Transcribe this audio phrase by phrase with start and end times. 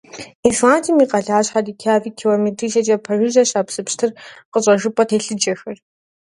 [0.49, 4.11] Исландием и къалащхьэ Рейкьявик километрищэкӀэ пэжыжьэщ а псы пщтыр
[4.51, 5.77] къыщӀэжыпӀэ телъыджэхэр.